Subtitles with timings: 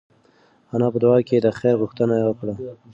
[0.73, 2.53] انا په دعا کې د خیر غوښتنه وکړه.